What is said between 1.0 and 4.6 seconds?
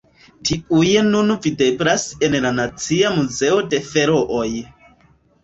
nun videblas en la Nacia Muzeo de Ferooj.